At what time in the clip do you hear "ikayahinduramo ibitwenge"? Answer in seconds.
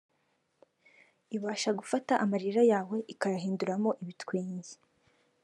3.13-4.71